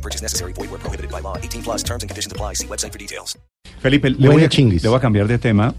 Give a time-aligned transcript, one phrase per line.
[0.00, 0.52] No purchase necessary.
[0.54, 1.36] Void where prohibited by law.
[1.36, 2.54] 18 plus terms and conditions apply.
[2.54, 3.38] See website for details.
[3.80, 5.74] Felipe, le voy, a, le voy a cambiar de tema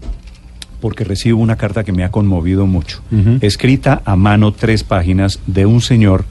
[0.80, 3.00] porque recibo una carta que me ha conmovido mucho.
[3.10, 3.38] Ujú.
[3.40, 6.24] Escrita a mano tres páginas de un señor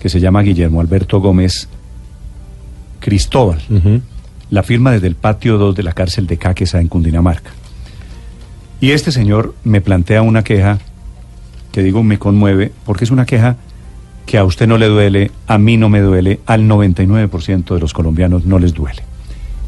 [0.00, 1.68] que se llama Guillermo Alberto Gómez
[3.00, 3.60] Cristóbal.
[4.50, 7.50] La firma desde el patio 2 de la cárcel de Caquesa en Cundinamarca.
[8.80, 10.78] Y este señor me plantea una queja
[11.70, 13.56] que digo me conmueve porque es una queja
[14.26, 17.92] que a usted no le duele, a mí no me duele, al 99% de los
[17.92, 19.02] colombianos no les duele.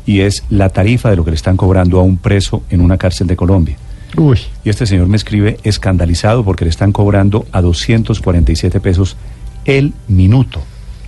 [0.07, 2.99] Y es la tarifa de lo que le están cobrando a un preso en una
[2.99, 3.77] cárcel de Colombia.
[4.17, 9.17] Uy, Y este señor me escribe escandalizado porque le están cobrando a 247 pesos
[9.65, 10.63] el minuto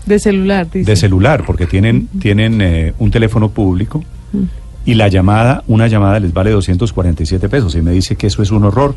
[0.06, 0.90] De celular, dice.
[0.90, 4.02] de celular, porque tienen, tienen eh, un teléfono público
[4.84, 7.74] y la llamada, una llamada les vale 247 pesos.
[7.74, 8.94] Y me dice que eso es un horror,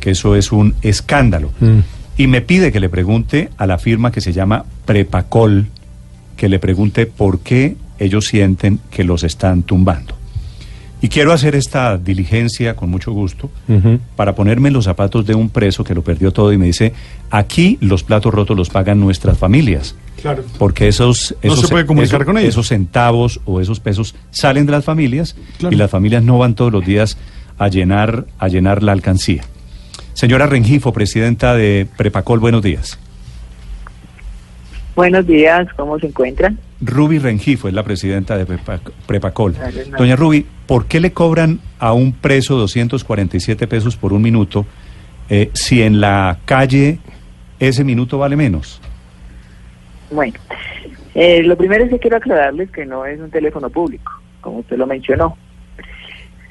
[0.00, 1.50] que eso es un escándalo.
[1.60, 1.78] Mm.
[2.16, 5.66] Y me pide que le pregunte a la firma que se llama Prepacol,
[6.36, 10.14] que le pregunte por qué ellos sienten que los están tumbando.
[11.00, 13.50] Y quiero hacer esta diligencia con mucho gusto
[14.14, 16.92] para ponerme en los zapatos de un preso que lo perdió todo y me dice,
[17.30, 19.96] aquí los platos rotos los pagan nuestras familias.
[20.20, 20.44] Claro.
[20.58, 22.50] Porque esos, No esos, se puede comunicar esos- con ellos.
[22.50, 25.74] esos centavos o esos pesos salen de las familias Claro.
[25.74, 27.16] y las familias no van todos los días
[27.58, 29.42] a llenar, a llenar la alcancía.
[30.22, 32.96] Señora Rengifo, presidenta de Prepacol, buenos días.
[34.94, 36.60] Buenos días, ¿cómo se encuentran?
[36.80, 39.56] Ruby Rengifo es la presidenta de Prepa- Prepacol.
[39.98, 44.64] Doña Ruby, ¿por qué le cobran a un preso 247 pesos por un minuto
[45.28, 47.00] eh, si en la calle
[47.58, 48.80] ese minuto vale menos?
[50.12, 50.34] Bueno,
[51.16, 54.76] eh, lo primero es que quiero aclararles que no es un teléfono público, como usted
[54.76, 55.36] lo mencionó.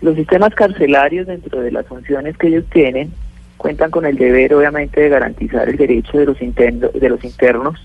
[0.01, 3.13] Los sistemas carcelarios, dentro de las funciones que ellos tienen,
[3.61, 7.79] cuentan con el deber, obviamente, de garantizar el derecho de los, interno- de los internos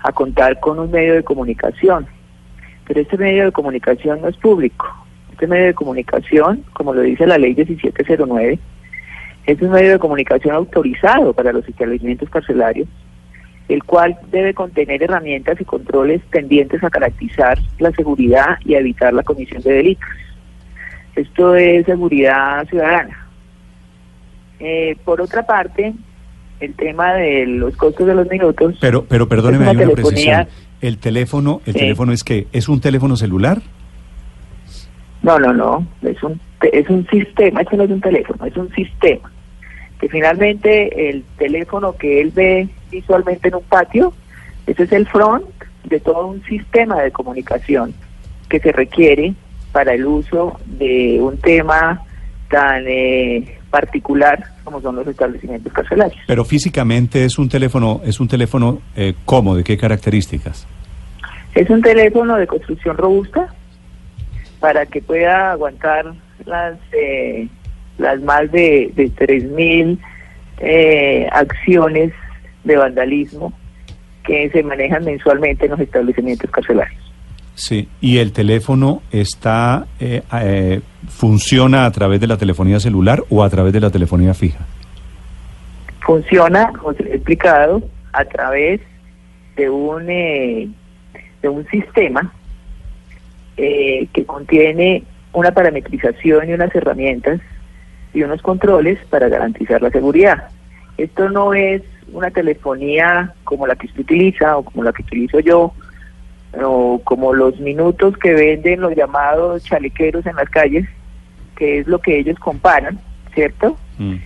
[0.00, 2.06] a contar con un medio de comunicación.
[2.86, 4.86] Pero este medio de comunicación no es público.
[5.30, 8.58] Este medio de comunicación, como lo dice la ley 1709,
[9.44, 12.88] es un medio de comunicación autorizado para los establecimientos carcelarios
[13.68, 19.14] el cual debe contener herramientas y controles tendientes a garantizar la seguridad y a evitar
[19.14, 20.08] la comisión de delitos.
[21.16, 23.23] Esto es seguridad ciudadana.
[24.66, 25.92] Eh, por otra parte,
[26.58, 28.76] el tema de los costos de los minutos.
[28.80, 30.48] Pero, pero perdóneme, hay una precisión.
[30.80, 31.80] El teléfono, el Sí.
[31.80, 33.60] teléfono es que es un teléfono celular.
[35.22, 35.86] No, no, no.
[36.02, 36.40] Es un,
[36.72, 37.60] es un sistema.
[37.60, 39.30] Esto no es un teléfono, es un sistema.
[40.00, 44.12] Que finalmente el teléfono que él ve visualmente en un patio,
[44.66, 45.44] ese es el front
[45.84, 47.94] de todo un sistema de comunicación
[48.48, 49.34] que se requiere
[49.72, 52.02] para el uso de un tema
[52.50, 56.22] tan eh, particular como son los establecimientos carcelarios.
[56.28, 59.56] Pero físicamente es un teléfono, es un teléfono eh, ¿cómo?
[59.56, 60.68] ¿De qué características?
[61.56, 63.52] Es un teléfono de construcción robusta
[64.60, 66.14] para que pueda aguantar
[66.46, 67.48] las eh,
[67.98, 69.98] las más de, de 3.000
[70.60, 72.12] eh, acciones
[72.62, 73.52] de vandalismo
[74.24, 77.03] que se manejan mensualmente en los establecimientos carcelarios.
[77.54, 77.88] Sí.
[78.00, 83.50] Y el teléfono está eh, eh, funciona a través de la telefonía celular o a
[83.50, 84.64] través de la telefonía fija.
[86.00, 87.82] Funciona, como se explicado,
[88.12, 88.80] a través
[89.56, 90.68] de un, eh,
[91.42, 92.32] de un sistema
[93.56, 97.40] eh, que contiene una parametrización y unas herramientas
[98.12, 100.48] y unos controles para garantizar la seguridad.
[100.96, 101.82] Esto no es
[102.12, 105.72] una telefonía como la que usted utiliza o como la que utilizo yo,
[106.62, 110.86] o como los minutos que venden los llamados chalequeros en las calles,
[111.56, 112.98] que es lo que ellos comparan,
[113.34, 113.76] ¿cierto?
[113.98, 114.16] Mm.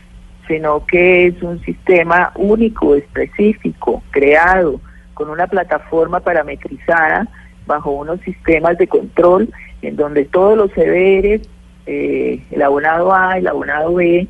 [0.47, 4.81] sino que es un sistema único, específico, creado
[5.13, 7.29] con una plataforma parametrizada
[7.67, 11.47] bajo unos sistemas de control en donde todos los CBRs,
[11.87, 14.27] eh, el abonado A, el abonado B,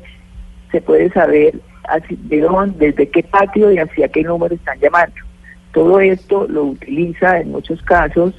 [0.71, 1.55] se puede saber
[2.09, 5.15] de dónde, desde qué patio y hacia qué número están llamando.
[5.79, 8.33] Todo esto lo utiliza en muchos casos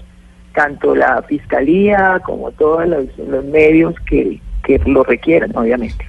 [0.55, 3.07] tanto la fiscalía como todos los,
[3.47, 6.05] medios que, que lo requieran, obviamente.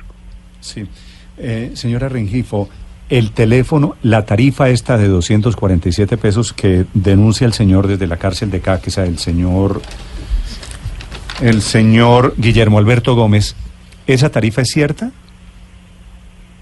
[0.60, 0.86] Sí.
[1.38, 2.68] Eh, señora Rengifo,
[3.08, 8.52] el teléfono, la tarifa esta de 247 pesos que denuncia el señor desde la cárcel
[8.52, 9.82] de Cáqueza, el señor
[11.40, 13.56] el señor Guillermo Alberto Gómez,
[14.06, 15.12] ¿esa tarifa es cierta?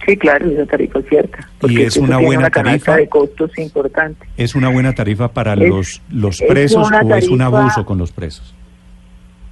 [0.10, 1.38] Sí, claro, esa tarifa es cierta.
[1.68, 2.96] ¿Y es una buena una tarifa?
[2.96, 4.26] de costos importante.
[4.38, 7.98] ¿Es una buena tarifa para Es- los, los es presos o es un abuso con
[7.98, 8.56] los presos?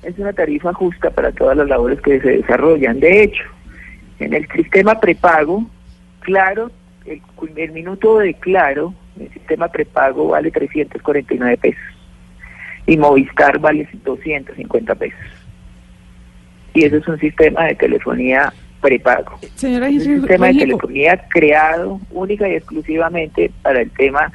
[0.04, 3.00] Es una tarifa justa para todas las labores que se desarrollan.
[3.00, 3.44] De hecho,
[4.20, 5.66] en el sistema prepago,
[6.22, 6.72] claro,
[7.06, 7.22] el,
[7.56, 11.82] el minuto de claro, el sistema prepago vale 349 pesos
[12.86, 15.20] y Movistar vale 250 pesos.
[16.74, 19.40] Y eso es un sistema de telefonía prepago.
[19.56, 24.32] Señora Es un sistema de telefonía creado única y exclusivamente para el tema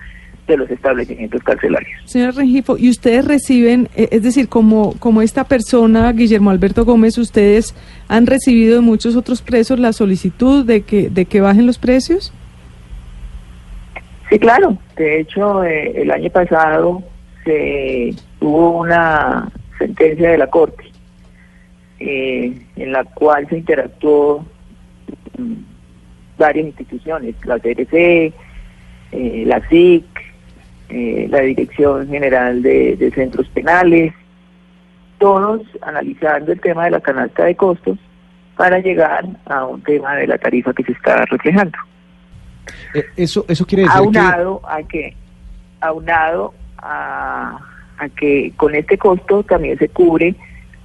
[0.46, 2.00] de los establecimientos carcelarios.
[2.04, 7.16] señora Rengifo, y ustedes reciben, eh, es decir, como, como esta persona, Guillermo Alberto Gómez,
[7.18, 7.74] ustedes
[8.08, 12.32] han recibido de muchos otros presos la solicitud de que, de que bajen los precios?
[14.28, 14.76] Sí, claro.
[14.96, 17.02] De hecho, eh, el año pasado
[17.44, 19.48] se tuvo una
[19.78, 20.91] sentencia de la Corte
[22.04, 24.44] eh, en la cual se interactuó
[26.36, 28.32] varias instituciones, la CRC,
[29.12, 30.04] eh, la SIC,
[30.88, 34.12] eh, la Dirección General de, de Centros Penales,
[35.18, 37.98] todos analizando el tema de la canasta de costos
[38.56, 41.78] para llegar a un tema de la tarifa que se está reflejando.
[42.94, 44.18] Eh, eso, eso quiere decir que...
[44.18, 45.14] aunado a que
[45.80, 47.58] aunado a,
[47.98, 50.34] a que con este costo también se cubre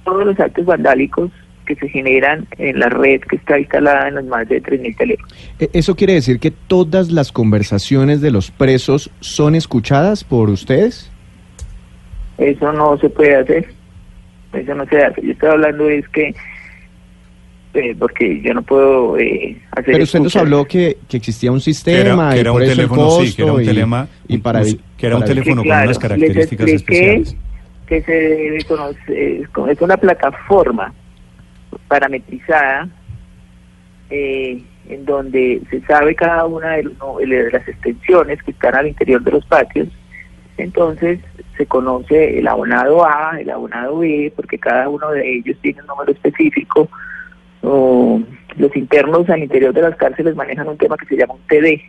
[0.08, 1.30] todos los actos vandálicos
[1.66, 5.32] que se generan en la red que está instalada en los más de 3.000 teléfonos.
[5.60, 11.10] eh, Eso quiere decir que todas las conversaciones de los presos son escuchadas por ustedes.
[12.38, 13.66] Eso no se puede hacer.
[14.54, 15.20] Eso no se hace.
[15.22, 16.34] Yo estoy hablando es que,
[17.74, 19.92] eh, porque yo no puedo eh, hacer...
[19.92, 22.62] Pero usted nos habló que, que existía un Que sistema era, que y era por
[22.62, 25.16] un eso el teléfono, sí, que era un y- teléfono, y para un- que era
[25.16, 25.84] un teléfono con claro.
[25.84, 27.36] unas características especiales.
[27.88, 30.92] Que se debe conocer, es una plataforma
[31.88, 32.88] parametrizada
[34.10, 39.22] eh, en donde se sabe cada una de, de las extensiones que están al interior
[39.22, 39.88] de los patios.
[40.58, 41.20] Entonces
[41.56, 45.86] se conoce el abonado A, el abonado B, porque cada uno de ellos tiene un
[45.86, 46.88] número específico.
[47.62, 51.80] Los internos al interior de las cárceles manejan un tema que se llama un TD.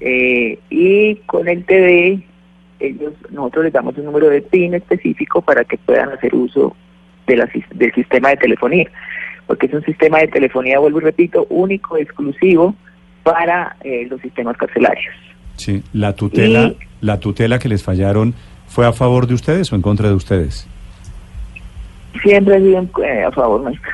[0.00, 2.24] Eh, y con el TD,
[2.80, 6.74] ellos, nosotros les damos un número de PIN específico para que puedan hacer uso
[7.26, 8.90] de la sis- del sistema de telefonía,
[9.46, 12.74] porque es un sistema de telefonía, vuelvo y repito, único, exclusivo
[13.22, 15.14] para eh, los sistemas carcelarios.
[15.56, 18.34] Sí, la tutela, Y- la tutela que les fallaron
[18.66, 20.66] fue a favor de ustedes o en contra de ustedes.
[22.22, 23.90] Siempre ha sido eh, a favor nuestro.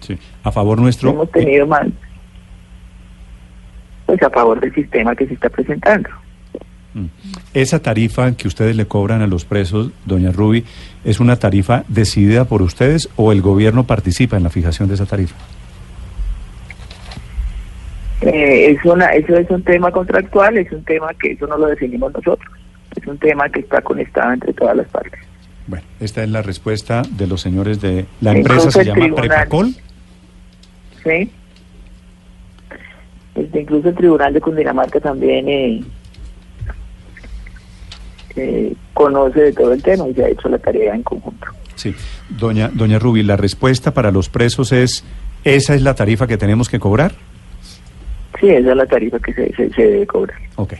[0.00, 1.10] Sí, a favor nuestro.
[1.10, 1.86] Hemos tenido más,
[4.12, 6.10] pues a favor del sistema que se está presentando.
[6.92, 7.06] Mm.
[7.54, 10.66] Esa tarifa que ustedes le cobran a los presos, doña Ruby,
[11.02, 15.06] ¿es una tarifa decidida por ustedes o el gobierno participa en la fijación de esa
[15.06, 15.34] tarifa?
[18.20, 21.68] Eh, es una, eso es un tema contractual, es un tema que eso no lo
[21.68, 22.52] definimos nosotros,
[22.94, 25.20] es un tema que está conectado entre todas las partes.
[25.66, 29.26] Bueno, esta es la respuesta de los señores de la empresa, se llama tribunal.
[29.26, 29.74] Prepacol.
[31.02, 31.30] ¿sí?
[33.34, 35.80] Este, incluso el Tribunal de Cundinamarca también eh,
[38.36, 41.46] eh, conoce de todo el tema y se ha hecho la tarea en conjunto.
[41.74, 41.94] Sí,
[42.28, 45.04] doña, doña Ruby, la respuesta para los presos es,
[45.44, 47.12] ¿esa es la tarifa que tenemos que cobrar?
[48.40, 50.38] Sí, esa es la tarifa que se, se, se debe cobrar.
[50.56, 50.74] Ok.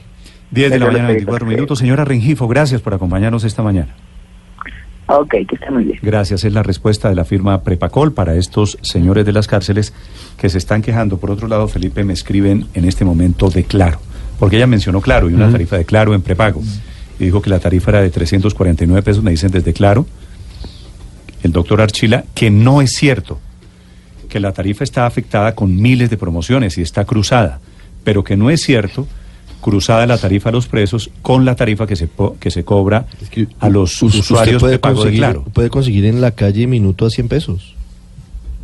[0.51, 1.79] 10 de la mañana, tarifa 24 que- minutos.
[1.79, 3.95] Señora Rengifo, gracias por acompañarnos esta mañana.
[5.07, 5.99] Ok, que está muy bien.
[6.01, 9.93] Gracias, es la respuesta de la firma Prepacol para estos señores de las cárceles
[10.37, 11.19] que se están quejando.
[11.19, 13.99] Por otro lado, Felipe, me escriben en este momento de Claro,
[14.39, 16.63] porque ella mencionó Claro y una tarifa de Claro en prepago.
[17.19, 20.07] Y dijo que la tarifa era de 349 pesos, me dicen desde Claro,
[21.43, 23.41] el doctor Archila, que no es cierto,
[24.29, 27.61] que la tarifa está afectada con miles de promociones y está cruzada,
[28.05, 29.07] pero que no es cierto
[29.63, 33.07] cruzada la tarifa a los presos con la tarifa que se, po- que se cobra
[33.23, 35.45] Es que a los usuarios puede de pago de Claro.
[35.55, 37.72] Puede conseguir en la calle minuto a 100 pesos.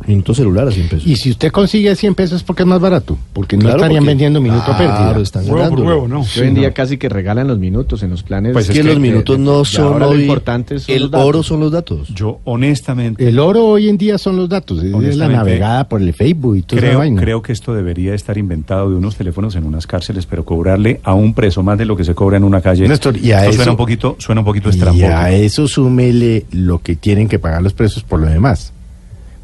[0.07, 1.07] Minuto celular a 100 pesos.
[1.07, 3.99] Y si usted consigue 100 pesos es porque es más barato, porque no Claro, estarían
[4.01, 4.97] porque- vendiendo minuto a pérdida.
[4.97, 5.83] Claro, están ganando.
[5.85, 8.53] Hoy en día casi que regalan los minutos en los planes.
[8.53, 11.27] Pues Es que los minutos de- no son hoy- importante son el los datos.
[11.27, 12.07] oro son los datos.
[12.15, 16.13] Yo honestamente El oro hoy en día son los datos, es la navegada por el
[16.13, 17.21] Facebook y toda esa creo, vaina.
[17.21, 21.13] creo que esto debería estar inventado de unos teléfonos en unas cárceles, pero cobrarle a
[21.13, 22.87] un preso más de lo que se cobra en una calle.
[22.87, 26.45] Néstor, y a esto eso- suena un poquito, suena un poquito y a eso súmele
[26.51, 28.71] lo que tienen que pagar los presos por lo demás.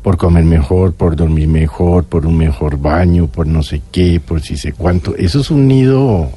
[0.06, 4.40] Por comer mejor, por dormir mejor, por un mejor baño, por no sé qué, por
[4.40, 5.16] si sé cuánto.
[5.16, 6.30] Eso es un nido,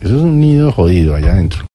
[0.00, 1.66] eso es un nido jodido allá adentro.